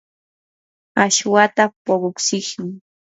[1.03, 2.69] aswata puqutsishun.